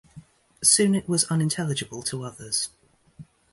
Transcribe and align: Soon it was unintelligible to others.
Soon 0.63 0.95
it 0.95 1.07
was 1.07 1.25
unintelligible 1.29 2.01
to 2.01 2.23
others. 2.23 2.69